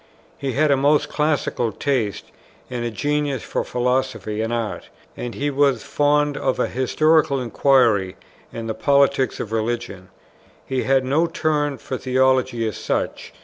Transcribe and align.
He 0.35 0.53
had 0.53 0.71
a 0.71 0.75
most 0.75 1.09
classical 1.09 1.71
taste, 1.71 2.31
and 2.71 2.83
a 2.83 2.89
genius 2.89 3.43
for 3.43 3.63
philosophy 3.63 4.41
and 4.41 4.51
art; 4.51 4.89
and 5.15 5.35
he 5.35 5.51
was 5.51 5.83
fond 5.83 6.35
of 6.37 6.57
historical 6.57 7.39
inquiry, 7.39 8.15
and 8.51 8.67
the 8.67 8.73
politics 8.73 9.39
of 9.39 9.51
religion. 9.51 10.09
He 10.65 10.81
had 10.85 11.05
no 11.05 11.27
turn 11.27 11.77
for 11.77 11.99
theology 11.99 12.67
as 12.67 12.77
such. 12.77 13.31